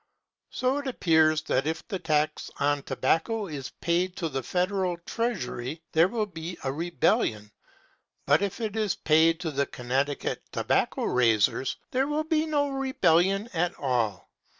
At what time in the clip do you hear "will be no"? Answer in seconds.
12.07-12.69